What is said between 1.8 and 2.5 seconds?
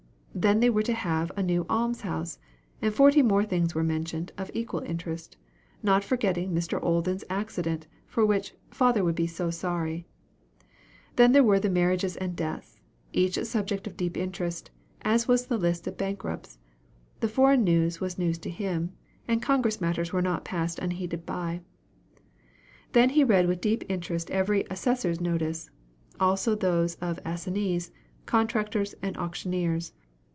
house;